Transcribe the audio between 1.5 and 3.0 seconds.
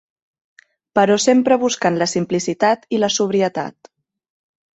buscant la simplicitat